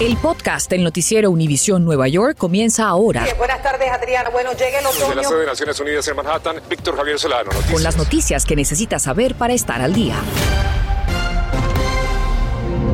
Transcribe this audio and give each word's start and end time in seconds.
El 0.00 0.16
podcast 0.16 0.68
del 0.70 0.82
noticiero 0.82 1.30
Univisión 1.30 1.84
Nueva 1.84 2.08
York 2.08 2.36
comienza 2.36 2.88
ahora. 2.88 3.24
buenas 3.38 3.62
tardes, 3.62 3.88
Adriana. 3.90 4.30
Bueno, 4.30 4.50
llega 4.52 4.80
el 4.80 4.86
otoño. 4.86 5.06
Desde 5.06 5.14
la 5.14 5.24
sede 5.24 5.40
de 5.40 5.46
Naciones 5.46 5.80
Unidas 5.80 6.08
en 6.08 6.16
Manhattan, 6.16 6.56
Víctor 6.68 6.96
Javier 6.96 7.18
Solano. 7.18 7.44
Noticias. 7.44 7.72
Con 7.72 7.82
las 7.82 7.96
noticias 7.96 8.44
que 8.44 8.56
necesitas 8.56 9.02
saber 9.02 9.34
para 9.36 9.54
estar 9.54 9.80
al 9.80 9.92
día. 9.92 10.16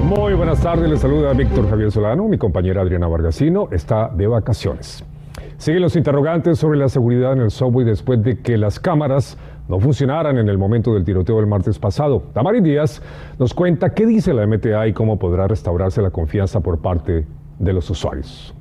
Muy 0.03 0.35
buenas 0.35 0.61
tardes, 0.61 0.89
les 0.89 1.01
saluda 1.01 1.33
Víctor 1.33 1.69
Javier 1.71 1.91
Solano. 1.91 2.29
Mi 2.29 2.37
compañera 2.37 2.83
Adriana 2.83 3.09
Vargasino 3.09 3.69
está 3.73 4.09
de 4.09 4.27
vacaciones. 4.27 5.05
Siguen 5.57 5.83
los 5.83 5.97
interrogantes 5.97 6.59
sobre 6.59 6.79
la 6.79 6.89
seguridad 6.89 7.33
en 7.33 7.41
el 7.41 7.51
subway 7.51 7.85
después 7.85 8.23
de 8.23 8.41
que 8.41 8.57
las 8.57 8.79
cámaras 8.79 9.39
no 9.69 9.79
funcionaran 9.79 10.39
en 10.39 10.49
el 10.49 10.59
momento 10.59 10.95
del 10.95 11.05
tiroteo 11.05 11.37
del 11.37 11.47
martes 11.47 11.79
pasado. 11.79 12.23
Tamari 12.33 12.61
Díaz 12.61 13.03
nos 13.39 13.55
cuenta 13.55 13.91
qué 13.95 14.07
dice 14.07 14.33
la 14.33 14.47
MTA 14.47 14.89
y 14.89 14.93
cómo 14.93 15.19
podrá 15.19 15.47
restaurarse 15.47 16.03
la 16.03 16.11
confianza 16.11 16.61
por 16.61 16.79
parte 16.79 17.27
de 17.59 17.73
los 17.73 17.89
usuarios. 17.91 18.55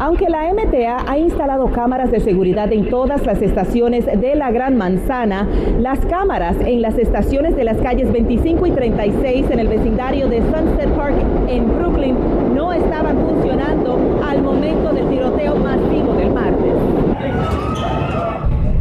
Aunque 0.00 0.28
la 0.28 0.52
MTA 0.52 1.10
ha 1.10 1.18
instalado 1.18 1.66
cámaras 1.72 2.12
de 2.12 2.20
seguridad 2.20 2.72
en 2.72 2.88
todas 2.88 3.26
las 3.26 3.42
estaciones 3.42 4.06
de 4.06 4.36
la 4.36 4.52
Gran 4.52 4.76
Manzana, 4.76 5.48
las 5.80 5.98
cámaras 6.06 6.56
en 6.60 6.82
las 6.82 6.96
estaciones 6.98 7.56
de 7.56 7.64
las 7.64 7.78
calles 7.78 8.12
25 8.12 8.66
y 8.66 8.70
36 8.70 9.46
en 9.50 9.58
el 9.58 9.66
vecindario 9.66 10.28
de 10.28 10.38
Sunset 10.38 10.90
Park 10.94 11.16
en 11.48 11.76
Brooklyn 11.76 12.16
no 12.54 12.72
estaban 12.72 13.18
funcionando 13.18 13.98
al 14.24 14.42
momento 14.42 14.92
del 14.92 15.08
tiroteo 15.08 15.56
masivo 15.56 16.14
del 16.14 16.32
martes. 16.32 16.47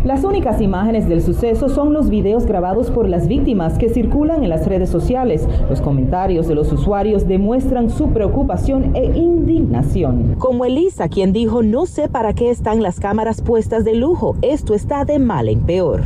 Las 0.08 0.24
únicas 0.24 0.62
imágenes 0.62 1.10
del 1.10 1.22
suceso 1.22 1.68
son 1.68 1.92
los 1.92 2.10
videos 2.10 2.46
grabados 2.46 2.90
por 2.90 3.10
las 3.10 3.28
víctimas 3.28 3.78
que 3.78 3.90
circulan 3.90 4.42
en 4.42 4.50
las 4.50 4.66
redes 4.66 4.90
sociales. 4.90 5.46
Los 5.70 5.82
comentarios 5.82 6.48
de 6.48 6.56
los 6.56 6.72
usuarios 6.72 7.28
demuestran 7.28 7.90
su 7.90 8.12
preocupación 8.12 8.96
e 8.96 9.04
indignación. 9.18 10.36
Como 10.38 10.64
Elisa, 10.64 11.10
quien 11.10 11.34
dijo, 11.34 11.62
no 11.62 11.86
sé 11.86 12.08
para 12.08 12.32
qué 12.32 12.50
están 12.50 12.82
las 12.82 13.02
cámaras 13.02 13.42
puestas 13.42 13.84
de 13.84 13.96
lujo, 13.96 14.38
esto 14.42 14.74
está 14.74 15.04
de 15.04 15.20
mal 15.20 15.50
en 15.50 15.60
peor. 15.60 16.04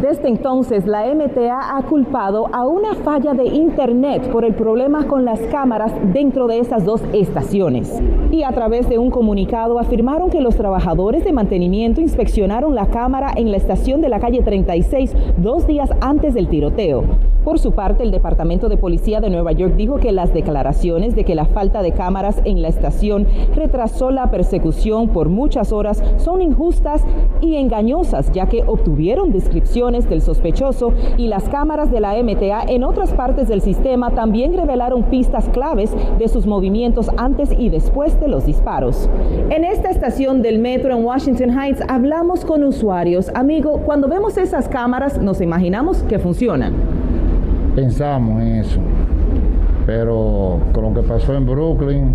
Desde 0.00 0.28
entonces, 0.28 0.86
la 0.86 1.04
MTA 1.14 1.76
ha 1.76 1.82
culpado 1.82 2.48
a 2.52 2.66
una 2.66 2.96
falla 2.96 3.32
de 3.32 3.44
Internet 3.44 4.28
por 4.32 4.44
el 4.44 4.54
problema 4.54 5.06
con 5.06 5.24
las 5.24 5.38
cámaras 5.52 5.92
dentro 6.12 6.48
de 6.48 6.58
esas 6.58 6.84
dos 6.84 7.00
estaciones. 7.12 8.02
Y 8.32 8.42
a 8.42 8.50
través 8.50 8.88
de 8.88 8.98
un 8.98 9.12
comunicado 9.12 9.78
afirmaron 9.78 10.30
que 10.30 10.40
los 10.40 10.56
trabajadores 10.56 11.24
de 11.24 11.32
mantenimiento 11.32 12.00
inspeccionaron 12.00 12.74
la 12.74 12.86
cámara 12.86 13.32
en 13.36 13.52
la 13.52 13.56
estación 13.56 14.00
de 14.00 14.08
la 14.08 14.18
calle 14.18 14.42
36 14.42 15.14
dos 15.38 15.66
días 15.68 15.90
antes 16.00 16.34
del 16.34 16.48
tiroteo. 16.48 17.04
Por 17.44 17.58
su 17.58 17.72
parte, 17.72 18.02
el 18.02 18.10
Departamento 18.10 18.70
de 18.70 18.78
Policía 18.78 19.20
de 19.20 19.28
Nueva 19.28 19.52
York 19.52 19.74
dijo 19.76 19.96
que 19.96 20.12
las 20.12 20.32
declaraciones 20.32 21.14
de 21.14 21.24
que 21.24 21.34
la 21.34 21.44
falta 21.44 21.82
de 21.82 21.92
cámaras 21.92 22.40
en 22.46 22.62
la 22.62 22.68
estación 22.68 23.26
retrasó 23.54 24.10
la 24.10 24.30
persecución 24.30 25.08
por 25.08 25.28
muchas 25.28 25.70
horas 25.70 26.02
son 26.16 26.40
injustas 26.40 27.04
y 27.42 27.56
engañosas, 27.56 28.32
ya 28.32 28.46
que 28.46 28.64
obtuvieron 28.66 29.30
descripciones 29.84 30.08
del 30.08 30.22
sospechoso 30.22 30.92
y 31.16 31.28
las 31.28 31.48
cámaras 31.48 31.90
de 31.90 32.00
la 32.00 32.14
MTA 32.22 32.64
en 32.68 32.84
otras 32.84 33.12
partes 33.12 33.48
del 33.48 33.60
sistema 33.60 34.10
también 34.10 34.54
revelaron 34.54 35.04
pistas 35.04 35.48
claves 35.50 35.94
de 36.18 36.28
sus 36.28 36.46
movimientos 36.46 37.10
antes 37.16 37.50
y 37.56 37.68
después 37.68 38.18
de 38.20 38.28
los 38.28 38.46
disparos. 38.46 39.08
En 39.50 39.64
esta 39.64 39.90
estación 39.90 40.42
del 40.42 40.58
metro 40.58 40.96
en 40.96 41.04
Washington 41.04 41.50
Heights 41.50 41.82
hablamos 41.88 42.44
con 42.44 42.64
usuarios. 42.64 43.30
Amigo, 43.34 43.80
cuando 43.84 44.08
vemos 44.08 44.36
esas 44.38 44.68
cámaras 44.68 45.18
nos 45.18 45.40
imaginamos 45.40 46.02
que 46.04 46.18
funcionan 46.18 46.74
pensamos 47.74 48.40
en 48.40 48.56
eso. 48.56 48.80
Pero 49.86 50.60
con 50.72 50.84
lo 50.84 50.94
que 50.94 51.06
pasó 51.06 51.34
en 51.34 51.44
Brooklyn, 51.44 52.14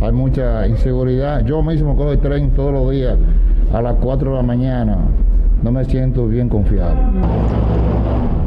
hay 0.00 0.12
mucha 0.12 0.66
inseguridad. 0.66 1.44
Yo 1.44 1.62
mismo 1.62 1.96
cojo 1.96 2.12
el 2.12 2.20
tren 2.20 2.50
todos 2.50 2.72
los 2.72 2.90
días 2.90 3.16
a 3.72 3.82
las 3.82 3.96
4 3.96 4.30
de 4.30 4.36
la 4.36 4.42
mañana. 4.42 4.98
No 5.62 5.70
me 5.72 5.84
siento 5.84 6.26
bien 6.26 6.48
confiado. 6.48 6.96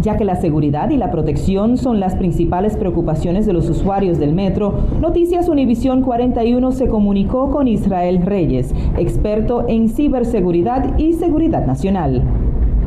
Ya 0.01 0.18
que 0.18 0.25
la 0.25 0.35
seguridad 0.35 0.90
y 0.90 0.97
la 0.97 1.12
protección 1.12 1.78
son 1.78 2.00
las 2.00 2.16
principales 2.16 2.75
preocupaciones 2.75 3.46
de 3.46 3.53
los 3.53 3.69
usuarios 3.69 4.18
del 4.18 4.34
metro, 4.34 4.79
Noticias 5.00 5.47
Univisión 5.47 6.02
41 6.02 6.72
se 6.72 6.88
comunicó 6.88 7.52
con 7.52 7.68
Israel 7.68 8.22
Reyes, 8.25 8.73
experto 8.97 9.66
en 9.69 9.90
ciberseguridad 9.90 10.97
y 10.97 11.13
seguridad 11.13 11.68
nacional. 11.68 12.23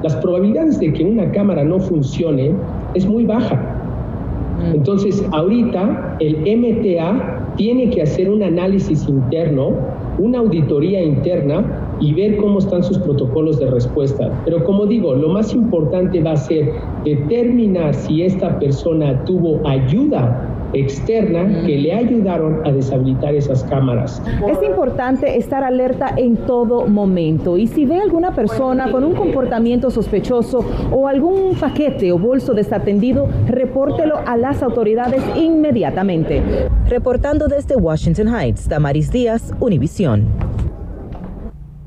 Las 0.03 0.17
probabilidades 0.17 0.81
de 0.81 0.93
que 0.93 1.05
una 1.05 1.31
cámara 1.31 1.63
no 1.65 1.79
funcione 1.79 2.51
es 2.95 3.07
muy 3.07 3.25
baja. 3.25 3.55
Mm. 4.59 4.75
Entonces, 4.75 5.25
ahorita 5.31 6.17
el 6.19 6.39
MTA 6.41 7.55
tiene 7.57 7.91
que 7.91 8.03
hacer 8.03 8.29
un 8.29 8.43
análisis 8.43 9.09
interno, 9.09 9.71
una 10.19 10.41
auditoría 10.41 11.01
interna 11.03 11.86
y 12.01 12.13
ver 12.15 12.37
cómo 12.37 12.59
están 12.59 12.83
sus 12.83 12.99
protocolos 12.99 13.59
de 13.59 13.71
respuesta. 13.71 14.31
Pero 14.45 14.65
como 14.65 14.87
digo, 14.87 15.15
lo 15.15 15.29
más 15.29 15.53
importante 15.55 16.23
va 16.23 16.33
a 16.33 16.37
ser 16.37 16.73
determinar 17.05 17.95
si 17.95 18.23
esta 18.23 18.59
persona 18.59 19.25
tuvo 19.25 19.67
ayuda 19.67 20.53
externa 20.73 21.63
que 21.65 21.79
le 21.79 21.93
ayudaron 21.93 22.67
a 22.67 22.73
deshabilitar 22.73 23.35
esas 23.35 23.63
cámaras. 23.65 24.23
Es 24.49 24.63
importante 24.63 25.39
estar 25.39 25.65
alerta 25.65 26.13
en 26.17 26.37
todo 26.37 26.87
momento 26.87 27.57
y 27.57 27.67
si 27.67 27.87
ve 27.87 28.01
alguna 28.01 28.35
persona 28.35 28.91
con 28.91 29.05
un 29.05 29.15
comportamiento 29.15 29.91
sospechoso 29.91 30.65
o 30.91 31.07
algún 31.09 31.55
paquete 31.59 32.13
o 32.13 32.19
bolso 32.19 32.55
desatendido, 32.55 33.29
repórtelo 33.47 34.19
a 34.27 34.37
las 34.37 34.63
autoridades 34.63 35.23
inmediatamente. 35.37 36.43
Reportando 36.89 37.49
desde 37.49 37.77
Washington 37.77 38.29
Heights, 38.29 38.69
Damaris 38.69 39.11
Díaz, 39.11 39.53
Univisión. 39.61 40.56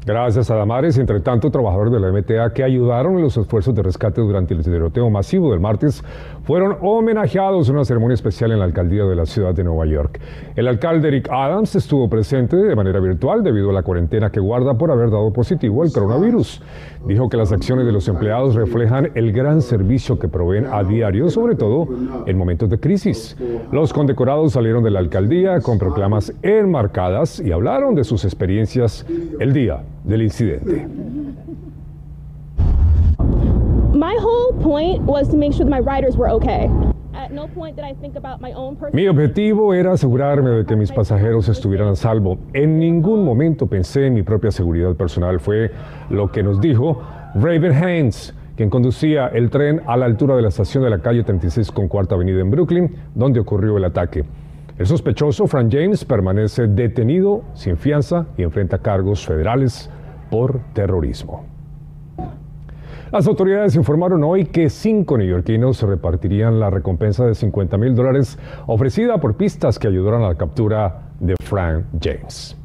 Gracias 0.10 0.50
a 0.50 0.56
Damares, 0.56 0.98
entre 0.98 1.20
tanto, 1.20 1.52
trabajadores 1.52 1.94
de 1.94 2.00
la 2.00 2.12
MTA 2.12 2.52
que 2.52 2.64
ayudaron 2.64 3.18
en 3.18 3.22
los 3.22 3.38
esfuerzos 3.38 3.76
de 3.76 3.84
rescate 3.84 4.22
durante 4.22 4.56
el 4.56 4.64
tiroteo 4.64 5.08
masivo 5.12 5.52
del 5.52 5.60
martes 5.60 6.04
fueron 6.46 6.78
homenajeados 6.82 7.70
en 7.70 7.76
una 7.76 7.86
ceremonia 7.86 8.16
especial 8.16 8.52
en 8.52 8.58
la 8.58 8.66
alcaldía 8.66 9.04
de 9.04 9.16
la 9.16 9.28
ciudad 9.28 9.54
de 9.54 9.64
Nueva 9.64 9.86
York. 9.86 10.20
El 10.56 10.68
alcalde 10.68 11.10
Eric 11.10 11.30
Adams 11.30 11.76
estuvo 11.76 12.10
presente 12.10 12.58
de 12.58 12.76
manera 12.76 13.00
virtual 13.00 13.44
debido 13.44 13.70
a 13.70 13.74
la 13.74 13.84
cuarentena 13.84 14.32
que 14.32 14.40
guarda 14.40 14.74
por 14.74 14.90
haber 14.90 15.12
dado 15.12 15.32
positivo 15.32 15.84
al 15.84 15.92
coronavirus. 15.92 16.60
Dijo 17.06 17.30
que 17.30 17.38
las 17.38 17.52
acciones 17.52 17.86
de 17.86 17.92
los 17.92 18.08
empleados 18.08 18.56
reflejan 18.56 19.12
el 19.14 19.32
gran 19.32 19.62
servicio 19.62 20.18
que 20.18 20.28
proveen 20.28 20.66
a 20.72 20.84
diario, 20.84 21.30
sobre 21.30 21.54
todo 21.54 21.88
en 22.26 22.36
momentos 22.36 22.68
de 22.68 22.80
crisis. 22.80 23.38
Los 23.72 23.94
condecorados 23.94 24.54
salieron 24.54 24.84
de 24.84 24.90
la 24.90 24.98
alcaldía 24.98 25.62
con 25.62 25.78
proclamas 25.78 26.34
enmarcadas 26.42 27.40
y 27.40 27.52
hablaron 27.52 27.94
de 27.94 28.04
sus 28.04 28.26
experiencias 28.26 29.06
el 29.40 29.54
día 29.54 29.84
del 30.04 30.22
incidente. 30.24 30.88
Mi 38.94 39.08
objetivo 39.08 39.74
era 39.74 39.94
asegurarme 39.94 40.50
de 40.52 40.66
que 40.66 40.76
mis 40.76 40.92
pasajeros 40.92 41.50
estuvieran 41.50 41.90
a 41.90 41.96
salvo. 41.96 42.38
En 42.54 42.80
ningún 42.80 43.26
momento 43.26 43.68
pensé 43.68 44.08
en 44.08 44.14
mi 44.14 44.24
propia 44.24 44.52
seguridad 44.52 44.96
personal. 44.96 45.40
Fue 45.40 45.72
lo 46.10 46.32
que 46.32 46.44
nos 46.44 46.62
dijo 46.62 47.02
Raven 47.36 47.74
Haynes, 47.74 48.34
quien 48.56 48.70
conducía 48.70 49.28
el 49.28 49.50
tren 49.50 49.82
a 49.86 49.98
la 49.98 50.06
altura 50.06 50.36
de 50.36 50.44
la 50.44 50.48
estación 50.50 50.84
de 50.84 50.90
la 50.90 51.00
calle 51.00 51.24
36 51.24 51.72
con 51.72 51.88
Cuarta 51.88 52.16
Avenida 52.16 52.40
en 52.40 52.52
Brooklyn, 52.52 52.96
donde 53.16 53.40
ocurrió 53.40 53.78
el 53.78 53.86
ataque. 53.86 54.24
El 54.80 54.88
sospechoso, 54.88 55.46
Frank 55.46 55.70
James, 55.74 56.06
permanece 56.06 56.68
detenido 56.68 57.44
sin 57.54 57.76
fianza 57.76 58.28
y 58.38 58.44
enfrenta 58.44 58.78
cargos 58.78 59.26
federales 59.26 59.90
por 60.32 60.62
terrorismo. 60.72 61.46
Las 63.12 63.28
autoridades 63.28 63.76
informaron 63.76 64.24
hoy 64.24 64.46
que 64.46 64.70
cinco 64.70 65.18
neoyorquinos 65.18 65.82
repartirían 65.82 66.62
la 66.62 66.70
recompensa 66.70 67.26
de 67.26 67.36
50 67.36 67.78
mil 67.78 67.94
dólares 67.94 68.40
ofrecida 68.68 69.20
por 69.20 69.36
pistas 69.36 69.78
que 69.80 69.90
ayudaron 69.90 70.24
a 70.24 70.30
la 70.30 70.36
captura 70.36 71.10
de 71.20 71.36
Frank 71.44 71.84
James. 72.02 72.59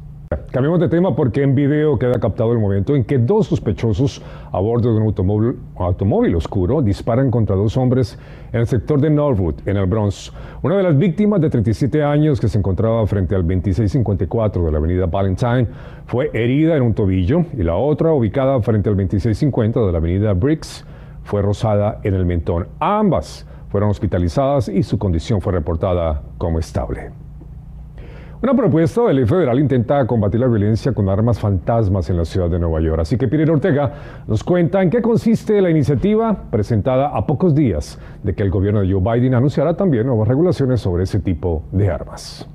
Cambiamos 0.51 0.79
de 0.79 0.89
tema 0.89 1.15
porque 1.15 1.43
en 1.43 1.53
video 1.53 1.99
queda 1.99 2.19
captado 2.19 2.51
el 2.51 2.59
momento 2.59 2.95
en 2.95 3.03
que 3.03 3.19
dos 3.19 3.47
sospechosos 3.47 4.23
a 4.51 4.59
bordo 4.59 4.91
de 4.91 4.97
un 4.97 5.03
automóvil, 5.03 5.59
automóvil, 5.75 6.35
oscuro 6.35 6.81
disparan 6.81 7.29
contra 7.29 7.55
dos 7.55 7.77
hombres 7.77 8.17
en 8.51 8.61
el 8.61 8.67
sector 8.67 8.99
de 8.99 9.11
Norwood, 9.11 9.55
en 9.67 9.77
el 9.77 9.85
Bronx. 9.85 10.33
Una 10.63 10.77
de 10.77 10.83
las 10.83 10.97
víctimas 10.97 11.41
de 11.41 11.49
37 11.49 12.03
años 12.03 12.39
que 12.39 12.47
se 12.47 12.57
encontraba 12.57 13.05
frente 13.05 13.35
al 13.35 13.41
2654 13.41 14.65
de 14.65 14.71
la 14.71 14.77
avenida 14.79 15.05
Valentine 15.05 15.67
fue 16.07 16.31
herida 16.33 16.75
en 16.75 16.81
un 16.81 16.93
tobillo 16.95 17.45
y 17.53 17.61
la 17.61 17.75
otra, 17.75 18.11
ubicada 18.11 18.59
frente 18.61 18.89
al 18.89 18.95
2650 18.95 19.79
de 19.79 19.91
la 19.91 19.97
avenida 19.99 20.33
Briggs, 20.33 20.85
fue 21.23 21.43
rozada 21.43 21.99
en 22.03 22.15
el 22.15 22.25
mentón. 22.25 22.67
Ambas 22.79 23.45
fueron 23.69 23.89
hospitalizadas 23.89 24.69
y 24.69 24.81
su 24.81 24.97
condición 24.97 25.41
fue 25.41 25.53
reportada 25.53 26.23
como 26.37 26.59
estable. 26.59 27.24
Una 28.45 28.53
propuesta 28.53 29.01
de 29.01 29.15
ley 29.15 29.25
federal 29.25 29.59
intenta 29.59 30.05
combatir 30.05 30.39
la 30.39 30.45
violencia 30.45 30.93
con 30.93 31.09
armas 31.09 31.39
fantasmas 31.39 32.11
en 32.11 32.17
la 32.17 32.25
ciudad 32.25 32.47
de 32.47 32.59
Nueva 32.59 32.79
York. 32.79 32.99
Así 32.99 33.17
que 33.17 33.27
Peter 33.27 33.49
Ortega 33.49 33.91
nos 34.27 34.43
cuenta 34.43 34.83
en 34.83 34.91
qué 34.91 35.01
consiste 35.01 35.59
la 35.63 35.71
iniciativa 35.71 36.51
presentada 36.51 37.07
a 37.07 37.25
pocos 37.25 37.55
días 37.55 37.99
de 38.21 38.35
que 38.35 38.43
el 38.43 38.51
gobierno 38.51 38.81
de 38.81 38.93
Joe 38.93 39.01
Biden 39.01 39.33
anunciará 39.33 39.75
también 39.75 40.05
nuevas 40.05 40.27
regulaciones 40.27 40.79
sobre 40.79 41.05
ese 41.05 41.19
tipo 41.21 41.63
de 41.71 41.89
armas. 41.89 42.47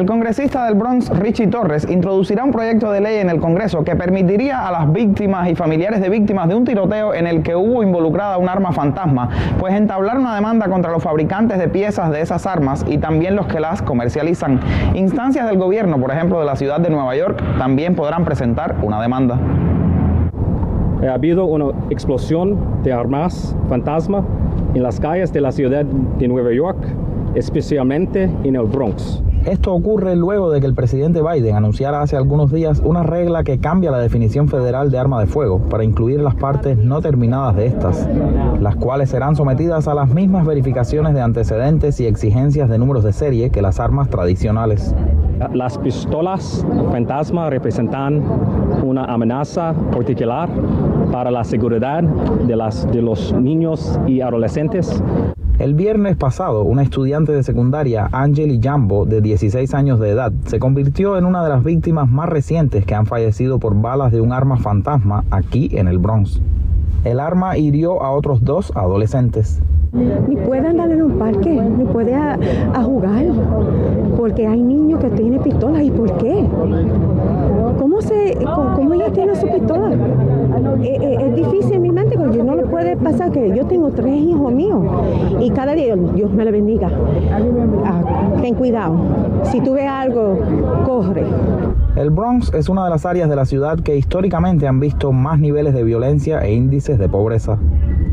El 0.00 0.06
congresista 0.06 0.64
del 0.64 0.76
Bronx, 0.76 1.10
Richie 1.10 1.48
Torres, 1.48 1.86
introducirá 1.86 2.42
un 2.42 2.52
proyecto 2.52 2.90
de 2.90 3.02
ley 3.02 3.18
en 3.18 3.28
el 3.28 3.38
Congreso 3.38 3.84
que 3.84 3.94
permitiría 3.94 4.66
a 4.66 4.72
las 4.72 4.90
víctimas 4.90 5.50
y 5.50 5.54
familiares 5.54 6.00
de 6.00 6.08
víctimas 6.08 6.48
de 6.48 6.54
un 6.54 6.64
tiroteo 6.64 7.12
en 7.12 7.26
el 7.26 7.42
que 7.42 7.54
hubo 7.54 7.82
involucrada 7.82 8.38
un 8.38 8.48
arma 8.48 8.72
fantasma, 8.72 9.28
pues 9.58 9.74
entablar 9.74 10.16
una 10.16 10.34
demanda 10.34 10.68
contra 10.68 10.90
los 10.90 11.02
fabricantes 11.02 11.58
de 11.58 11.68
piezas 11.68 12.10
de 12.10 12.22
esas 12.22 12.46
armas 12.46 12.82
y 12.88 12.96
también 12.96 13.36
los 13.36 13.46
que 13.46 13.60
las 13.60 13.82
comercializan. 13.82 14.58
Instancias 14.94 15.46
del 15.46 15.58
gobierno, 15.58 16.00
por 16.00 16.10
ejemplo 16.12 16.40
de 16.40 16.46
la 16.46 16.56
ciudad 16.56 16.80
de 16.80 16.88
Nueva 16.88 17.14
York, 17.14 17.38
también 17.58 17.94
podrán 17.94 18.24
presentar 18.24 18.76
una 18.80 19.02
demanda. 19.02 19.38
Ha 21.06 21.12
habido 21.12 21.44
una 21.44 21.66
explosión 21.90 22.56
de 22.82 22.90
armas 22.90 23.54
fantasma 23.68 24.24
en 24.72 24.82
las 24.82 24.98
calles 24.98 25.30
de 25.30 25.42
la 25.42 25.52
ciudad 25.52 25.84
de 25.84 26.26
Nueva 26.26 26.54
York, 26.54 26.78
especialmente 27.34 28.30
en 28.44 28.56
el 28.56 28.62
Bronx. 28.62 29.22
Esto 29.46 29.72
ocurre 29.72 30.16
luego 30.16 30.50
de 30.50 30.60
que 30.60 30.66
el 30.66 30.74
presidente 30.74 31.22
Biden 31.22 31.56
anunciara 31.56 32.02
hace 32.02 32.14
algunos 32.14 32.52
días 32.52 32.82
una 32.84 33.02
regla 33.02 33.42
que 33.42 33.58
cambia 33.58 33.90
la 33.90 33.98
definición 33.98 34.48
federal 34.48 34.90
de 34.90 34.98
arma 34.98 35.18
de 35.18 35.26
fuego 35.26 35.60
para 35.60 35.82
incluir 35.82 36.20
las 36.20 36.34
partes 36.34 36.76
no 36.76 37.00
terminadas 37.00 37.56
de 37.56 37.66
estas, 37.66 38.06
las 38.60 38.76
cuales 38.76 39.08
serán 39.08 39.36
sometidas 39.36 39.88
a 39.88 39.94
las 39.94 40.10
mismas 40.10 40.46
verificaciones 40.46 41.14
de 41.14 41.22
antecedentes 41.22 41.98
y 42.00 42.06
exigencias 42.06 42.68
de 42.68 42.78
números 42.78 43.02
de 43.02 43.14
serie 43.14 43.50
que 43.50 43.62
las 43.62 43.80
armas 43.80 44.10
tradicionales. 44.10 44.94
Las 45.54 45.78
pistolas 45.78 46.66
fantasma 46.92 47.48
representan 47.48 48.22
una 48.84 49.04
amenaza 49.06 49.74
particular 49.90 50.50
para 51.10 51.30
la 51.30 51.44
seguridad 51.44 52.02
de, 52.02 52.56
las, 52.56 52.90
de 52.92 53.00
los 53.00 53.32
niños 53.32 53.98
y 54.06 54.20
adolescentes. 54.20 55.02
El 55.60 55.74
viernes 55.74 56.16
pasado, 56.16 56.62
una 56.62 56.82
estudiante 56.82 57.32
de 57.32 57.42
secundaria, 57.42 58.08
Angeli 58.12 58.58
Jambo, 58.62 59.04
de 59.04 59.20
16 59.20 59.74
años 59.74 60.00
de 60.00 60.08
edad, 60.08 60.32
se 60.46 60.58
convirtió 60.58 61.18
en 61.18 61.26
una 61.26 61.44
de 61.44 61.50
las 61.50 61.62
víctimas 61.62 62.08
más 62.08 62.30
recientes 62.30 62.86
que 62.86 62.94
han 62.94 63.04
fallecido 63.04 63.58
por 63.58 63.78
balas 63.78 64.10
de 64.10 64.22
un 64.22 64.32
arma 64.32 64.56
fantasma 64.56 65.22
aquí 65.30 65.68
en 65.74 65.86
el 65.86 65.98
Bronx. 65.98 66.40
El 67.04 67.20
arma 67.20 67.58
hirió 67.58 68.02
a 68.02 68.10
otros 68.10 68.42
dos 68.42 68.72
adolescentes. 68.74 69.60
Ni 69.92 70.36
puede 70.36 70.66
andar 70.66 70.90
en 70.92 71.02
un 71.02 71.18
parque, 71.18 71.50
ni 71.50 71.84
puede 71.84 72.14
a, 72.14 72.38
jugar, 72.82 73.26
porque 74.16 74.46
hay 74.46 74.62
niños 74.62 74.98
que 75.00 75.10
tienen 75.10 75.42
pistolas. 75.42 75.82
¿Y 75.82 75.90
por 75.90 76.10
qué? 76.16 76.42
¿Cómo, 77.78 78.00
se, 78.00 78.38
cómo 78.76 78.94
ella 78.94 79.12
tiene 79.12 79.34
su 79.34 79.46
pistola? 79.46 79.90
Eh, 80.82 80.98
eh, 81.02 81.16
es 81.20 81.36
difícil 81.36 81.59
puede 82.80 82.96
pasar 82.96 83.30
que 83.30 83.54
yo 83.54 83.66
tengo 83.66 83.90
tres 83.90 84.14
hijos 84.14 84.50
míos 84.54 84.82
y 85.38 85.50
cada 85.50 85.74
día 85.74 85.94
Dios 85.96 86.32
me 86.32 86.46
le 86.46 86.50
bendiga. 86.50 86.90
Ah, 87.84 88.00
ten 88.40 88.54
cuidado. 88.54 88.96
Si 89.42 89.60
tú 89.60 89.74
ves 89.74 89.86
algo, 89.86 90.38
corre. 90.86 91.24
El 91.96 92.08
Bronx 92.08 92.54
es 92.54 92.70
una 92.70 92.84
de 92.84 92.90
las 92.90 93.04
áreas 93.04 93.28
de 93.28 93.36
la 93.36 93.44
ciudad 93.44 93.78
que 93.80 93.98
históricamente 93.98 94.66
han 94.66 94.80
visto 94.80 95.12
más 95.12 95.38
niveles 95.38 95.74
de 95.74 95.84
violencia 95.84 96.40
e 96.40 96.54
índices 96.54 96.98
de 96.98 97.06
pobreza. 97.06 97.58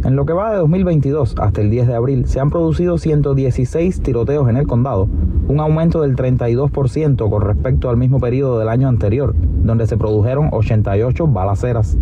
En 0.04 0.18
lo 0.18 0.26
que 0.26 0.34
va 0.34 0.52
de 0.52 0.58
2022 0.58 1.36
hasta 1.40 1.62
el 1.62 1.70
10 1.70 1.88
de 1.88 1.96
abril 1.96 2.28
se 2.28 2.42
han 2.42 2.50
producido 2.50 2.98
116 2.98 4.02
tiroteos 4.02 4.50
en 4.50 4.58
el 4.58 4.68
condado, 4.68 5.08
un 5.48 5.62
aumento 5.62 6.02
del 6.02 6.18
32% 6.18 7.30
con 7.30 7.42
respecto 7.42 7.90
al 7.90 7.96
mismo 7.96 8.20
periodo 8.20 8.60
del 8.60 8.68
año 8.68 8.90
anterior, 8.90 9.34
donde 9.64 9.88
se 9.88 9.96
produjeron 9.96 10.50
88 10.52 11.26
balaceras. 11.28 11.98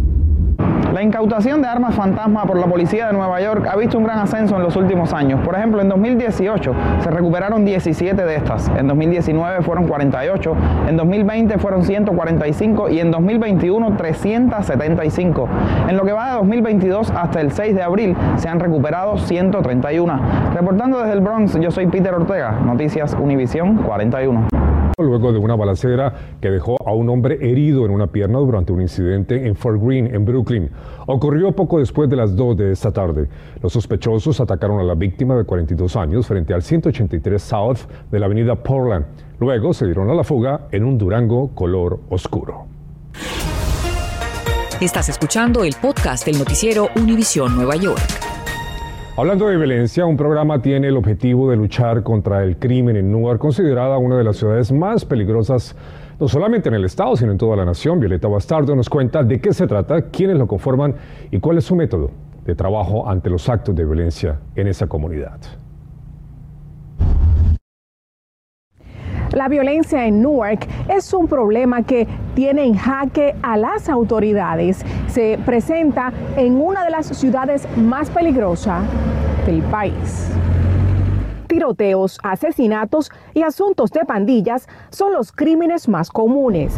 La 0.95 1.03
incautación 1.03 1.61
de 1.61 1.67
armas 1.67 1.93
fantasma 1.93 2.45
por 2.45 2.57
la 2.57 2.67
policía 2.67 3.07
de 3.07 3.11
Nueva 3.11 3.41
York 3.41 3.67
ha 3.69 3.75
visto 3.75 3.97
un 3.97 4.05
gran 4.05 4.17
ascenso 4.17 4.55
en 4.55 4.63
los 4.63 4.77
últimos 4.77 5.11
años. 5.11 5.41
Por 5.41 5.53
ejemplo, 5.53 5.81
en 5.81 5.89
2018 5.89 6.73
se 7.01 7.11
recuperaron 7.11 7.65
17 7.65 8.23
de 8.23 8.35
estas, 8.37 8.69
en 8.69 8.87
2019 8.87 9.61
fueron 9.61 9.89
48, 9.89 10.55
en 10.87 10.95
2020 10.95 11.57
fueron 11.57 11.83
145 11.83 12.87
y 12.87 13.01
en 13.01 13.11
2021 13.11 13.97
375. 13.97 15.49
En 15.89 15.97
lo 15.97 16.05
que 16.05 16.13
va 16.13 16.29
de 16.29 16.35
2022 16.35 17.11
hasta 17.11 17.41
el 17.41 17.51
6 17.51 17.75
de 17.75 17.83
abril 17.83 18.15
se 18.37 18.47
han 18.47 18.61
recuperado 18.61 19.17
131. 19.17 20.21
Reportando 20.53 20.99
desde 20.99 21.11
el 21.11 21.19
Bronx, 21.19 21.59
yo 21.59 21.71
soy 21.71 21.87
Peter 21.87 22.13
Ortega, 22.13 22.51
Noticias 22.63 23.17
Univisión 23.19 23.83
41 23.83 24.47
luego 25.03 25.33
de 25.33 25.39
una 25.39 25.55
balacera 25.55 26.13
que 26.39 26.49
dejó 26.49 26.77
a 26.85 26.93
un 26.93 27.09
hombre 27.09 27.37
herido 27.41 27.85
en 27.85 27.91
una 27.91 28.07
pierna 28.07 28.39
durante 28.39 28.71
un 28.71 28.81
incidente 28.81 29.45
en 29.45 29.55
Fort 29.55 29.81
Greene, 29.81 30.15
en 30.15 30.23
Brooklyn. 30.23 30.69
Ocurrió 31.07 31.51
poco 31.51 31.79
después 31.79 32.09
de 32.09 32.15
las 32.15 32.35
2 32.35 32.57
de 32.57 32.71
esta 32.71 32.91
tarde. 32.91 33.27
Los 33.61 33.73
sospechosos 33.73 34.39
atacaron 34.39 34.79
a 34.79 34.83
la 34.83 34.95
víctima 34.95 35.35
de 35.35 35.43
42 35.43 35.95
años 35.97 36.27
frente 36.27 36.53
al 36.53 36.61
183 36.61 37.41
South 37.41 37.79
de 38.09 38.19
la 38.19 38.27
avenida 38.27 38.55
Portland. 38.55 39.05
Luego 39.39 39.73
se 39.73 39.85
dieron 39.85 40.09
a 40.09 40.13
la 40.13 40.23
fuga 40.23 40.67
en 40.71 40.85
un 40.85 40.97
Durango 40.97 41.49
color 41.53 41.99
oscuro. 42.09 42.65
Estás 44.79 45.09
escuchando 45.09 45.63
el 45.63 45.73
podcast 45.81 46.25
del 46.25 46.37
noticiero 46.37 46.89
Univisión 46.95 47.55
Nueva 47.55 47.75
York. 47.75 48.34
Hablando 49.17 49.47
de 49.47 49.55
violencia, 49.55 50.05
un 50.05 50.17
programa 50.17 50.61
tiene 50.61 50.89
el 50.89 50.97
objetivo 50.97 51.49
de 51.49 51.55
luchar 51.55 52.03
contra 52.03 52.43
el 52.43 52.57
crimen 52.57 52.97
en 52.97 53.13
Newark, 53.13 53.39
considerada 53.39 53.97
una 53.97 54.17
de 54.17 54.25
las 54.25 54.35
ciudades 54.35 54.73
más 54.73 55.05
peligrosas, 55.05 55.73
no 56.19 56.27
solamente 56.27 56.67
en 56.67 56.75
el 56.75 56.83
estado, 56.83 57.15
sino 57.15 57.31
en 57.31 57.37
toda 57.37 57.55
la 57.55 57.63
nación. 57.63 58.01
Violeta 58.01 58.27
Bastardo 58.27 58.75
nos 58.75 58.89
cuenta 58.89 59.23
de 59.23 59.39
qué 59.39 59.53
se 59.53 59.67
trata, 59.67 60.09
quiénes 60.09 60.37
lo 60.37 60.47
conforman 60.47 60.95
y 61.31 61.39
cuál 61.39 61.57
es 61.59 61.63
su 61.63 61.77
método 61.77 62.11
de 62.43 62.55
trabajo 62.55 63.09
ante 63.09 63.29
los 63.29 63.47
actos 63.47 63.73
de 63.73 63.85
violencia 63.85 64.41
en 64.53 64.67
esa 64.67 64.87
comunidad. 64.87 65.39
La 69.35 69.49
violencia 69.49 70.05
en 70.05 70.21
Newark 70.21 70.65
es 70.87 71.13
un 71.13 71.27
problema 71.27 71.83
que 71.83 72.07
tiene 72.35 72.63
en 72.63 72.75
jaque 72.75 73.35
a 73.43 73.57
las 73.57 73.89
autoridades. 73.89 74.85
Se 75.07 75.37
presenta 75.45 76.13
en 76.37 76.55
una 76.55 76.85
de 76.85 76.91
las 76.91 77.07
ciudades 77.07 77.67
más 77.75 78.09
peligrosas 78.09 78.81
del 79.45 79.61
país 79.63 80.31
tiroteos, 81.55 82.19
asesinatos 82.21 83.09
y 83.33 83.41
asuntos 83.43 83.89
de 83.91 84.03
pandillas 84.03 84.67
son 84.89 85.13
los 85.13 85.31
crímenes 85.31 85.87
más 85.87 86.09
comunes. 86.09 86.77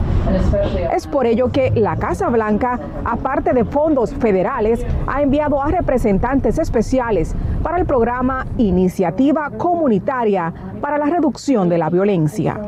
Es 0.93 1.07
por 1.07 1.25
ello 1.25 1.51
que 1.51 1.71
la 1.71 1.95
Casa 1.95 2.29
Blanca, 2.29 2.79
aparte 3.03 3.53
de 3.53 3.65
fondos 3.65 4.13
federales, 4.13 4.85
ha 5.07 5.23
enviado 5.23 5.63
a 5.63 5.69
representantes 5.69 6.59
especiales 6.59 7.33
para 7.63 7.79
el 7.79 7.87
programa 7.87 8.45
Iniciativa 8.57 9.49
Comunitaria 9.57 10.53
para 10.79 10.99
la 10.99 11.07
Reducción 11.07 11.69
de 11.69 11.79
la 11.79 11.89
Violencia. 11.89 12.59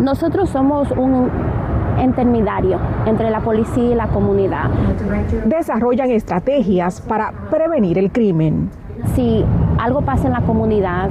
Nosotros 0.00 0.50
somos 0.50 0.90
un 0.90 1.30
intermediario 2.02 2.80
entre 3.06 3.30
la 3.30 3.38
policía 3.38 3.92
y 3.92 3.94
la 3.94 4.08
comunidad. 4.08 4.70
Desarrollan 5.44 6.10
estrategias 6.10 7.00
para 7.00 7.30
prevenir 7.48 7.96
el 7.96 8.10
crimen. 8.10 8.70
Si 9.14 9.44
algo 9.78 10.00
pasa 10.02 10.26
en 10.26 10.32
la 10.32 10.40
comunidad, 10.40 11.10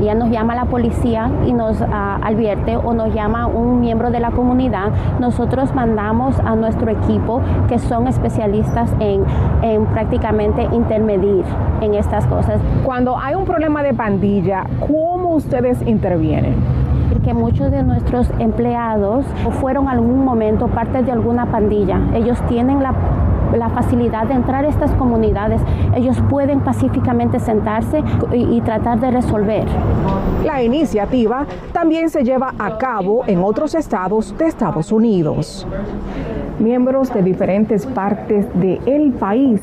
ya 0.00 0.14
nos 0.14 0.30
llama 0.30 0.54
la 0.54 0.66
policía 0.66 1.30
y 1.46 1.52
nos 1.52 1.80
ah, 1.82 2.18
advierte 2.22 2.76
o 2.76 2.92
nos 2.92 3.14
llama 3.14 3.46
un 3.46 3.80
miembro 3.80 4.10
de 4.10 4.20
la 4.20 4.30
comunidad, 4.30 4.90
nosotros 5.20 5.74
mandamos 5.74 6.38
a 6.40 6.54
nuestro 6.56 6.90
equipo 6.90 7.40
que 7.68 7.78
son 7.78 8.06
especialistas 8.06 8.92
en, 9.00 9.24
en 9.62 9.86
prácticamente 9.86 10.68
intermedir 10.72 11.44
en 11.80 11.94
estas 11.94 12.26
cosas. 12.26 12.60
Cuando 12.84 13.18
hay 13.18 13.34
un 13.34 13.44
problema 13.44 13.82
de 13.82 13.94
pandilla, 13.94 14.64
¿cómo 14.80 15.34
ustedes 15.34 15.80
intervienen? 15.86 16.54
que 17.26 17.34
muchos 17.34 17.72
de 17.72 17.82
nuestros 17.82 18.30
empleados 18.38 19.26
fueron 19.60 19.88
algún 19.88 20.24
momento 20.24 20.68
parte 20.68 21.02
de 21.02 21.10
alguna 21.10 21.46
pandilla. 21.46 22.00
Ellos 22.14 22.40
tienen 22.48 22.84
la 22.84 22.92
la 23.54 23.68
facilidad 23.68 24.26
de 24.26 24.34
entrar 24.34 24.64
a 24.64 24.68
estas 24.68 24.90
comunidades, 24.92 25.60
ellos 25.94 26.16
pueden 26.28 26.60
pacíficamente 26.60 27.38
sentarse 27.38 28.02
y, 28.32 28.60
tratar 28.60 29.00
de 29.00 29.10
resolver. 29.10 29.64
La 30.44 30.62
iniciativa 30.62 31.46
también 31.72 32.10
se 32.10 32.24
lleva 32.24 32.54
a 32.58 32.78
cabo 32.78 33.24
en 33.26 33.42
otros 33.42 33.74
estados 33.74 34.36
de 34.38 34.46
Estados 34.46 34.92
Unidos. 34.92 35.66
Miembros 36.58 37.12
de 37.12 37.22
diferentes 37.22 37.86
partes 37.86 38.46
del 38.54 39.12
país 39.12 39.60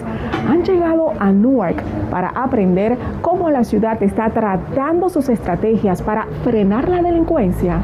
han 0.48 0.64
llegado 0.64 1.12
a 1.20 1.32
Newark 1.32 1.82
para 2.12 2.30
aprender 2.30 2.98
cómo 3.22 3.50
la 3.50 3.64
ciudad 3.64 4.02
está 4.04 4.30
tratando 4.30 5.10
sus 5.10 5.28
estrategias 5.30 6.02
para 6.02 6.28
frenar 6.44 6.88
la 6.88 7.02
delincuencia 7.02 7.80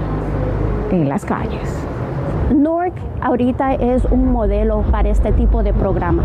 en 0.91 1.09
las 1.09 1.25
calles. 1.25 1.88
Newark 2.53 2.93
ahorita 3.21 3.75
es 3.75 4.05
un 4.05 4.31
modelo 4.31 4.83
para 4.91 5.09
este 5.09 5.31
tipo 5.31 5.61
de 5.61 5.73
programa. 5.73 6.23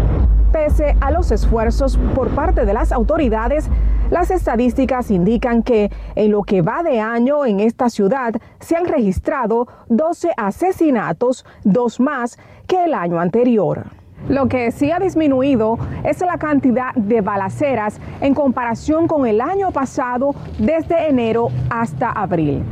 Pese 0.52 0.96
a 1.00 1.10
los 1.10 1.30
esfuerzos 1.30 1.98
por 2.14 2.28
parte 2.30 2.64
de 2.64 2.72
las 2.72 2.92
autoridades, 2.92 3.68
las 4.10 4.30
estadísticas 4.30 5.10
indican 5.10 5.62
que 5.62 5.90
en 6.14 6.30
lo 6.30 6.42
que 6.42 6.62
va 6.62 6.82
de 6.82 7.00
año 7.00 7.44
en 7.44 7.60
esta 7.60 7.90
ciudad 7.90 8.34
se 8.60 8.76
han 8.76 8.86
registrado 8.86 9.68
12 9.88 10.32
asesinatos, 10.36 11.44
dos 11.62 12.00
más 12.00 12.38
que 12.66 12.84
el 12.84 12.94
año 12.94 13.20
anterior. 13.20 13.84
Lo 14.28 14.48
que 14.48 14.70
sí 14.70 14.90
ha 14.90 14.98
disminuido 14.98 15.78
es 16.04 16.20
la 16.20 16.38
cantidad 16.38 16.94
de 16.94 17.20
balaceras 17.20 18.00
en 18.22 18.32
comparación 18.32 19.06
con 19.06 19.26
el 19.26 19.42
año 19.42 19.70
pasado 19.72 20.34
desde 20.58 21.08
enero 21.08 21.48
hasta 21.68 22.10
abril. 22.10 22.62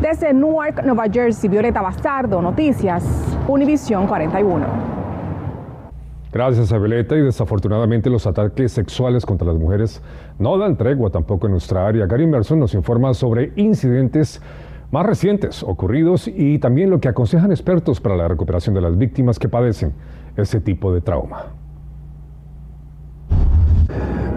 Desde 0.00 0.32
Newark, 0.32 0.84
Nueva 0.84 1.06
Jersey, 1.10 1.50
Violeta 1.50 1.82
Bastardo, 1.82 2.40
Noticias, 2.40 3.04
Univisión 3.48 4.06
41. 4.06 4.64
Gracias 6.30 6.70
Violeta 6.70 7.16
y 7.16 7.22
desafortunadamente 7.22 8.08
los 8.08 8.24
ataques 8.24 8.70
sexuales 8.70 9.26
contra 9.26 9.48
las 9.48 9.56
mujeres 9.56 10.00
no 10.38 10.56
dan 10.56 10.76
tregua 10.76 11.10
tampoco 11.10 11.46
en 11.46 11.52
nuestra 11.52 11.84
área. 11.84 12.06
Gary 12.06 12.28
Merson 12.28 12.60
nos 12.60 12.74
informa 12.74 13.12
sobre 13.12 13.52
incidentes 13.56 14.40
más 14.92 15.04
recientes 15.04 15.64
ocurridos 15.64 16.28
y 16.28 16.60
también 16.60 16.90
lo 16.90 17.00
que 17.00 17.08
aconsejan 17.08 17.50
expertos 17.50 18.00
para 18.00 18.16
la 18.16 18.28
recuperación 18.28 18.76
de 18.76 18.82
las 18.82 18.96
víctimas 18.96 19.40
que 19.40 19.48
padecen 19.48 19.94
ese 20.36 20.60
tipo 20.60 20.94
de 20.94 21.00
trauma. 21.00 21.46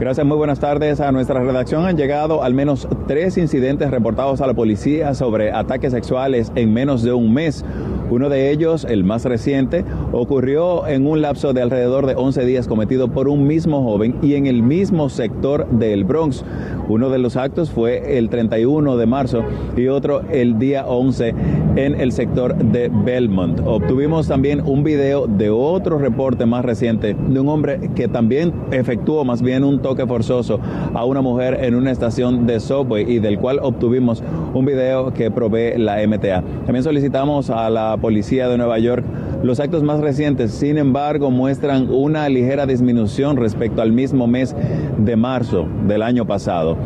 Gracias, 0.01 0.25
muy 0.25 0.35
buenas 0.35 0.59
tardes. 0.59 0.99
A 0.99 1.11
nuestra 1.11 1.41
redacción 1.41 1.85
han 1.85 1.95
llegado 1.95 2.41
al 2.41 2.55
menos 2.55 2.87
tres 3.05 3.37
incidentes 3.37 3.91
reportados 3.91 4.41
a 4.41 4.47
la 4.47 4.55
policía 4.55 5.13
sobre 5.13 5.51
ataques 5.51 5.91
sexuales 5.91 6.51
en 6.55 6.73
menos 6.73 7.03
de 7.03 7.13
un 7.13 7.31
mes. 7.31 7.63
Uno 8.11 8.27
de 8.27 8.51
ellos, 8.51 8.83
el 8.83 9.05
más 9.05 9.23
reciente, 9.23 9.85
ocurrió 10.11 10.85
en 10.85 11.07
un 11.07 11.21
lapso 11.21 11.53
de 11.53 11.61
alrededor 11.61 12.05
de 12.07 12.15
11 12.15 12.43
días 12.45 12.67
cometido 12.67 13.07
por 13.07 13.29
un 13.29 13.47
mismo 13.47 13.83
joven 13.83 14.17
y 14.21 14.35
en 14.35 14.47
el 14.47 14.63
mismo 14.63 15.07
sector 15.07 15.65
del 15.69 16.03
Bronx. 16.03 16.43
Uno 16.89 17.09
de 17.09 17.19
los 17.19 17.37
actos 17.37 17.71
fue 17.71 18.17
el 18.17 18.27
31 18.27 18.97
de 18.97 19.05
marzo 19.05 19.43
y 19.77 19.87
otro 19.87 20.23
el 20.29 20.59
día 20.59 20.85
11 20.85 21.33
en 21.77 22.01
el 22.01 22.11
sector 22.11 22.53
de 22.57 22.89
Belmont. 22.89 23.61
Obtuvimos 23.65 24.27
también 24.27 24.59
un 24.59 24.83
video 24.83 25.25
de 25.25 25.49
otro 25.49 25.97
reporte 25.97 26.45
más 26.45 26.65
reciente 26.65 27.13
de 27.13 27.39
un 27.39 27.47
hombre 27.47 27.91
que 27.95 28.09
también 28.09 28.53
efectuó 28.71 29.23
más 29.23 29.41
bien 29.41 29.63
un 29.63 29.79
toque 29.79 30.05
forzoso 30.05 30.59
a 30.93 31.05
una 31.05 31.21
mujer 31.21 31.59
en 31.63 31.75
una 31.75 31.91
estación 31.91 32.45
de 32.45 32.59
subway 32.59 33.09
y 33.09 33.19
del 33.19 33.39
cual 33.39 33.59
obtuvimos 33.61 34.21
un 34.53 34.65
video 34.65 35.13
que 35.13 35.31
provee 35.31 35.77
la 35.77 36.05
MTA. 36.05 36.43
También 36.65 36.83
solicitamos 36.83 37.49
a 37.49 37.69
la 37.69 37.97
policía 38.01 38.49
de 38.49 38.57
Nueva 38.57 38.79
York 38.79 39.05
los 39.43 39.59
actos 39.59 39.81
más 39.81 39.99
recientes, 39.99 40.51
sin 40.51 40.77
embargo, 40.77 41.31
muestran 41.31 41.89
una 41.89 42.29
ligera 42.29 42.67
disminución 42.67 43.37
respecto 43.37 43.81
al 43.81 43.91
mismo 43.91 44.27
mes 44.27 44.55
de 44.99 45.15
marzo 45.15 45.67
del 45.87 46.03
año 46.03 46.27
pasado. 46.27 46.77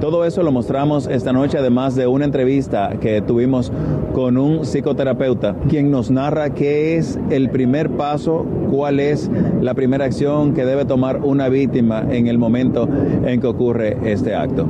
Todo 0.00 0.24
eso 0.24 0.44
lo 0.44 0.52
mostramos 0.52 1.08
esta 1.08 1.32
noche, 1.32 1.58
además 1.58 1.96
de 1.96 2.06
una 2.06 2.24
entrevista 2.24 2.98
que 3.00 3.20
tuvimos 3.20 3.72
con 4.12 4.36
un 4.36 4.64
psicoterapeuta, 4.64 5.56
quien 5.68 5.90
nos 5.90 6.12
narra 6.12 6.50
qué 6.50 6.96
es 6.96 7.18
el 7.30 7.50
primer 7.50 7.90
paso, 7.90 8.46
cuál 8.70 9.00
es 9.00 9.28
la 9.60 9.74
primera 9.74 10.04
acción 10.04 10.54
que 10.54 10.64
debe 10.64 10.84
tomar 10.84 11.24
una 11.24 11.48
víctima 11.48 12.06
en 12.08 12.28
el 12.28 12.38
momento 12.38 12.88
en 13.24 13.40
que 13.40 13.46
ocurre 13.48 13.98
este 14.04 14.36
acto. 14.36 14.68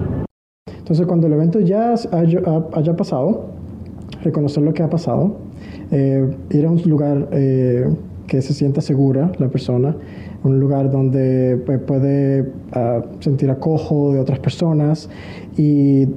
Entonces, 0.84 1.06
cuando 1.06 1.26
el 1.26 1.34
evento 1.34 1.60
ya 1.60 1.94
haya, 2.12 2.96
pasado, 2.96 3.50
reconocer 4.24 4.62
lo 4.62 4.74
que 4.74 4.82
ha 4.82 4.90
pasado, 4.90 5.36
eh, 5.90 6.28
ir 6.50 6.66
a 6.66 6.70
un 6.70 6.82
lugar 6.82 7.28
eh, 7.32 7.88
que 8.26 8.42
se 8.42 8.52
sienta 8.52 8.80
segura 8.80 9.30
la 9.38 9.48
persona, 9.48 9.96
un 10.42 10.58
lugar 10.58 10.90
donde 10.90 11.60
pues, 11.64 11.78
puede 11.80 12.50
ah, 12.72 13.02
sentir 13.20 13.50
acojo 13.50 14.12
de 14.12 14.20
otras 14.20 14.38
personas 14.38 15.08
y 15.56 16.08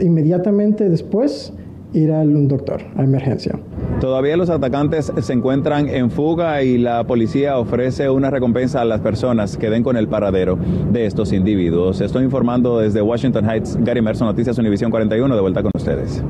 inmediatamente 0.00 0.88
después 0.88 1.52
ir 1.92 2.12
a 2.12 2.20
un 2.20 2.48
doctor, 2.48 2.82
a 2.96 3.02
emergencia. 3.02 3.58
Todavía 4.00 4.36
los 4.36 4.50
atacantes 4.50 5.12
se 5.18 5.32
encuentran 5.32 5.88
en 5.88 6.10
fuga 6.10 6.62
y 6.62 6.78
la 6.78 7.04
policía 7.04 7.58
ofrece 7.58 8.10
una 8.10 8.30
recompensa 8.30 8.82
a 8.82 8.84
las 8.84 9.00
personas 9.00 9.56
que 9.56 9.70
den 9.70 9.82
con 9.82 9.96
el 9.96 10.06
paradero 10.06 10.58
de 10.92 11.06
estos 11.06 11.32
individuos. 11.32 12.00
Estoy 12.00 12.24
informando 12.24 12.80
desde 12.80 13.00
Washington 13.00 13.48
Heights, 13.48 13.78
Gary 13.82 14.02
Merson, 14.02 14.26
Noticias 14.26 14.58
Univisión 14.58 14.90
41, 14.90 15.34
de 15.34 15.40
vuelta 15.40 15.62
con 15.62 15.70
ustedes. 15.74 16.22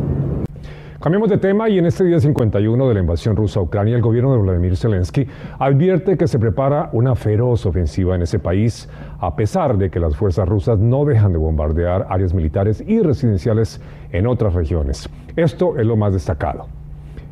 Cambiamos 1.06 1.30
de 1.30 1.38
tema 1.38 1.68
y 1.68 1.78
en 1.78 1.86
este 1.86 2.02
día 2.02 2.18
51 2.18 2.88
de 2.88 2.94
la 2.94 2.98
invasión 2.98 3.36
rusa 3.36 3.60
a 3.60 3.62
Ucrania, 3.62 3.94
el 3.94 4.02
gobierno 4.02 4.32
de 4.32 4.38
Vladimir 4.40 4.76
Zelensky 4.76 5.24
advierte 5.56 6.16
que 6.16 6.26
se 6.26 6.36
prepara 6.36 6.90
una 6.92 7.14
feroz 7.14 7.64
ofensiva 7.64 8.16
en 8.16 8.22
ese 8.22 8.40
país, 8.40 8.88
a 9.20 9.36
pesar 9.36 9.78
de 9.78 9.88
que 9.88 10.00
las 10.00 10.16
fuerzas 10.16 10.48
rusas 10.48 10.80
no 10.80 11.04
dejan 11.04 11.30
de 11.30 11.38
bombardear 11.38 12.08
áreas 12.10 12.34
militares 12.34 12.82
y 12.84 13.02
residenciales 13.02 13.80
en 14.10 14.26
otras 14.26 14.54
regiones. 14.54 15.08
Esto 15.36 15.78
es 15.78 15.86
lo 15.86 15.96
más 15.96 16.12
destacado. 16.12 16.66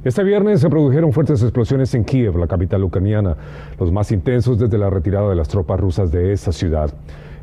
Este 0.04 0.22
viernes 0.22 0.60
se 0.60 0.70
produjeron 0.70 1.12
fuertes 1.12 1.42
explosiones 1.42 1.92
en 1.96 2.04
Kiev, 2.04 2.36
la 2.36 2.46
capital 2.46 2.84
ucraniana, 2.84 3.36
los 3.80 3.90
más 3.90 4.12
intensos 4.12 4.56
desde 4.56 4.78
la 4.78 4.88
retirada 4.88 5.28
de 5.30 5.34
las 5.34 5.48
tropas 5.48 5.80
rusas 5.80 6.12
de 6.12 6.32
esa 6.32 6.52
ciudad. 6.52 6.94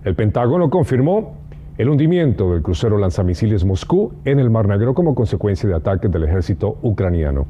El 0.06 0.16
Pentágono 0.16 0.70
confirmó 0.70 1.41
el 1.82 1.90
hundimiento 1.90 2.52
del 2.52 2.62
crucero 2.62 3.00
lanzamisiles 3.00 3.66
Moscú 3.66 4.14
en 4.24 4.40
el 4.40 4.52
Mar 4.52 4.68
Negro 4.68 4.94
como 4.94 5.16
consecuencia 5.16 5.68
de 5.68 5.74
ataques 5.74 6.12
del 6.12 6.26
ejército 6.26 6.78
ucraniano. 6.84 7.48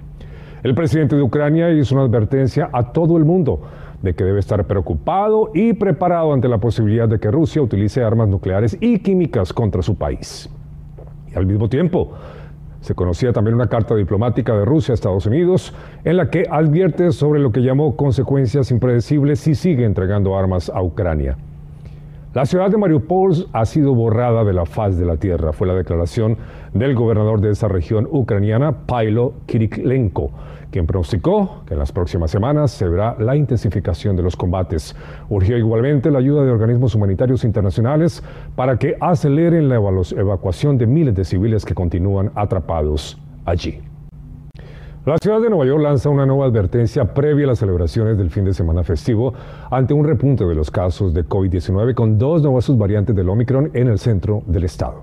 El 0.64 0.74
presidente 0.74 1.18
de 1.18 1.22
Ucrania 1.22 1.70
hizo 1.74 1.96
una 1.96 2.06
advertencia 2.06 2.70
a 2.72 2.94
todo 2.94 3.18
el 3.18 3.26
mundo 3.26 3.62
de 4.02 4.14
que 4.14 4.24
debe 4.24 4.40
estar 4.40 4.66
preocupado 4.68 5.52
y 5.54 5.74
preparado 5.74 6.32
ante 6.32 6.48
la 6.48 6.60
posibilidad 6.60 7.10
de 7.10 7.20
que 7.20 7.30
Rusia 7.30 7.62
utilice 7.62 8.04
armas 8.04 8.30
nucleares 8.30 8.78
y 8.80 9.00
químicas 9.00 9.52
contra 9.52 9.82
su 9.82 9.98
país. 9.98 10.50
Y 11.30 11.38
al 11.38 11.46
mismo 11.46 11.68
tiempo, 11.68 12.14
se 12.80 12.96
conocía 12.96 13.34
también 13.34 13.56
una 13.56 13.68
carta 13.68 13.96
diplomática 13.96 14.56
de 14.56 14.64
Rusia 14.64 14.94
a 14.94 14.96
Estados 14.96 15.26
Unidos 15.26 15.76
en 16.06 16.16
la 16.16 16.30
que 16.30 16.46
advierte 16.50 17.12
sobre 17.12 17.42
lo 17.42 17.52
que 17.52 17.64
llamó 17.64 17.98
consecuencias 17.98 18.72
impredecibles 18.72 19.42
si 19.42 19.56
sigue 19.56 19.84
entregando 19.84 20.38
armas 20.38 20.72
a 20.74 20.82
Ucrania. 20.82 21.36
La 22.34 22.46
ciudad 22.46 22.70
de 22.72 22.78
Mariupol 22.78 23.48
ha 23.52 23.66
sido 23.66 23.94
borrada 23.94 24.46
de 24.46 24.54
la 24.54 24.66
faz 24.66 24.98
de 24.98 25.06
la 25.06 25.18
tierra, 25.18 25.52
fue 25.52 25.68
la 25.68 25.74
declaración 25.74 26.38
del 26.74 26.96
gobernador 26.96 27.42
de 27.42 27.52
esa 27.52 27.68
región 27.68 28.08
ucraniana, 28.10 28.86
Pailo 28.86 29.34
Kiriklenko, 29.48 30.32
quien 30.72 30.88
pronosticó 30.88 31.64
que 31.66 31.74
en 31.74 31.80
las 31.80 31.92
próximas 31.92 32.32
semanas 32.32 32.72
se 32.72 32.88
verá 32.88 33.18
la 33.20 33.36
intensificación 33.36 34.16
de 34.16 34.24
los 34.24 34.38
combates. 34.38 34.96
Urgió 35.28 35.58
igualmente 35.58 36.10
la 36.10 36.20
ayuda 36.20 36.46
de 36.46 36.52
organismos 36.52 36.96
humanitarios 36.96 37.44
internacionales 37.44 38.24
para 38.56 38.78
que 38.78 38.96
aceleren 39.02 39.68
la 39.68 39.76
evacuación 39.76 40.78
de 40.78 40.88
miles 40.88 41.14
de 41.16 41.26
civiles 41.26 41.66
que 41.66 41.76
continúan 41.76 42.32
atrapados 42.36 43.20
allí. 43.44 43.91
La 45.04 45.18
ciudad 45.18 45.42
de 45.42 45.50
Nueva 45.50 45.66
York 45.66 45.82
lanza 45.82 46.10
una 46.10 46.28
nueva 46.28 46.46
advertencia 46.46 47.06
previa 47.06 47.46
a 47.46 47.48
las 47.48 47.58
celebraciones 47.58 48.20
del 48.20 48.30
fin 48.30 48.46
de 48.46 48.54
semana 48.54 48.84
festivo 48.84 49.34
ante 49.72 49.96
un 49.96 50.06
repunte 50.06 50.46
de 50.46 50.54
los 50.54 50.70
casos 50.70 51.12
de 51.12 51.26
COVID-19 51.26 51.96
con 51.96 52.20
dos 52.20 52.44
nuevas 52.44 52.66
subvariantes 52.66 53.16
del 53.16 53.28
Omicron 53.28 53.72
en 53.74 53.88
el 53.88 53.98
centro 53.98 54.44
del 54.46 54.66
estado. 54.66 55.02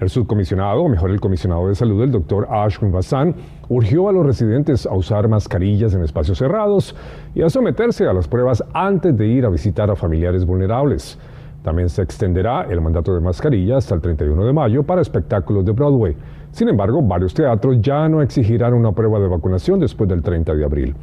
El 0.00 0.08
subcomisionado, 0.08 0.84
o 0.84 0.88
mejor 0.88 1.10
el 1.10 1.20
comisionado 1.20 1.68
de 1.68 1.74
salud, 1.74 2.02
el 2.02 2.10
doctor 2.10 2.48
Ashwin 2.50 2.90
Bassan, 2.90 3.34
urgió 3.68 4.08
a 4.08 4.12
los 4.12 4.24
residentes 4.24 4.86
a 4.86 4.94
usar 4.94 5.28
mascarillas 5.28 5.92
en 5.92 6.02
espacios 6.02 6.38
cerrados 6.38 6.96
y 7.34 7.42
a 7.42 7.50
someterse 7.50 8.06
a 8.06 8.14
las 8.14 8.26
pruebas 8.26 8.64
antes 8.72 9.14
de 9.14 9.26
ir 9.26 9.44
a 9.44 9.50
visitar 9.50 9.90
a 9.90 9.94
familiares 9.94 10.46
vulnerables. 10.46 11.18
También 11.62 11.90
se 11.90 12.00
extenderá 12.00 12.62
el 12.70 12.80
mandato 12.80 13.14
de 13.14 13.20
mascarilla 13.20 13.76
hasta 13.76 13.94
el 13.94 14.00
31 14.00 14.44
de 14.44 14.52
mayo 14.54 14.82
para 14.82 15.02
espectáculos 15.02 15.64
de 15.64 15.72
Broadway. 15.72 16.16
Sin 16.54 16.68
embargo, 16.68 17.02
varios 17.02 17.34
teatros 17.34 17.80
ya 17.80 18.08
no 18.08 18.22
exigirán 18.22 18.74
una 18.74 18.92
prueba 18.92 19.18
de 19.18 19.26
vacunación 19.26 19.80
después 19.80 20.08
del 20.08 20.22
30 20.22 20.54
de 20.54 20.64
abril. 20.64 20.94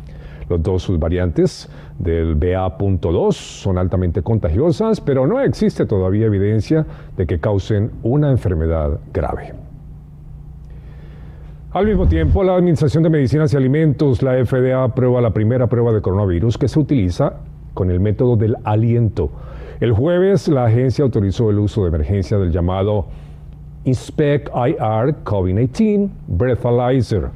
Los 0.47 0.63
dos 0.63 0.83
subvariantes 0.83 1.67
del 1.99 2.35
BA.2 2.35 3.33
son 3.33 3.77
altamente 3.77 4.21
contagiosas, 4.21 5.01
pero 5.01 5.27
no 5.27 5.41
existe 5.41 5.85
todavía 5.85 6.27
evidencia 6.27 6.85
de 7.17 7.27
que 7.27 7.41
causen 7.41 7.91
una 8.01 8.31
enfermedad 8.31 8.97
grave. 9.11 9.53
Al 11.71 11.85
mismo 11.85 12.07
tiempo, 12.07 12.45
la 12.45 12.55
Administración 12.55 13.03
de 13.03 13.09
Medicinas 13.09 13.53
y 13.53 13.57
Alimentos, 13.57 14.23
la 14.23 14.45
FDA, 14.45 14.85
aprueba 14.85 15.19
la 15.19 15.31
primera 15.31 15.67
prueba 15.67 15.91
de 15.91 16.01
coronavirus 16.01 16.57
que 16.57 16.69
se 16.69 16.79
utiliza 16.79 17.33
con 17.73 17.91
el 17.91 17.99
método 17.99 18.37
del 18.37 18.55
aliento. 18.63 19.29
El 19.81 19.91
jueves, 19.91 20.47
la 20.47 20.63
agencia 20.63 21.03
autorizó 21.03 21.49
el 21.49 21.59
uso 21.59 21.81
de 21.81 21.89
emergencia 21.89 22.37
del 22.37 22.53
llamado 22.53 23.07
Inspect 23.85 24.49
IR 24.49 25.23
COVID-19 25.23 26.09
Breathalyzer. 26.27 27.29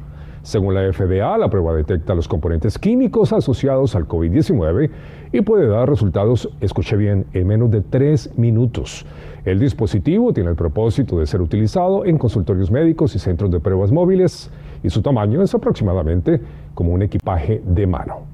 Según 0.43 0.75
la 0.75 0.93
FDA, 0.93 1.39
la 1.39 1.49
prueba 1.49 1.73
detecta 1.73 2.13
los 2.13 2.27
componentes 2.27 2.77
químicos 2.77 3.33
asociados 3.33 3.95
al 3.95 4.07
COVID-19 4.07 4.91
y 5.31 5.41
puede 5.41 5.67
dar 5.67 5.89
resultados, 5.89 6.47
escuche 6.61 6.95
bien, 6.97 7.25
en 7.33 7.47
menos 7.47 7.71
de 7.71 7.81
tres 7.81 8.29
minutos. 8.37 9.07
El 9.43 9.59
dispositivo 9.59 10.33
tiene 10.33 10.51
el 10.51 10.55
propósito 10.55 11.17
de 11.17 11.25
ser 11.25 11.41
utilizado 11.41 12.05
en 12.05 12.19
consultorios 12.19 12.69
médicos 12.69 13.15
y 13.15 13.19
centros 13.19 13.49
de 13.49 13.59
pruebas 13.59 13.91
móviles 13.91 14.51
y 14.83 14.91
su 14.91 15.01
tamaño 15.01 15.41
es 15.41 15.55
aproximadamente 15.55 16.39
como 16.75 16.93
un 16.93 17.01
equipaje 17.01 17.63
de 17.65 17.87
mano. 17.87 18.27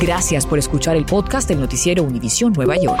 Gracias 0.00 0.46
por 0.46 0.60
escuchar 0.60 0.96
el 0.96 1.04
podcast 1.04 1.48
del 1.48 1.58
noticiero 1.58 2.04
Univisión 2.04 2.52
Nueva 2.52 2.76
York. 2.76 3.00